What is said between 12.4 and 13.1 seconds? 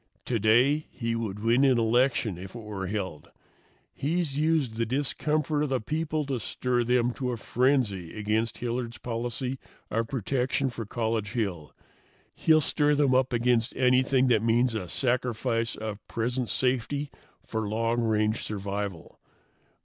stir